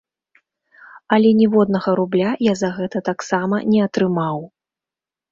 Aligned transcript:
Але 1.17 1.29
ніводнага 1.41 1.89
рубля 1.99 2.29
я 2.45 2.53
за 2.61 2.69
гэта 2.77 3.01
таксама 3.11 3.55
не 3.75 3.79
атрымаў. 3.87 4.41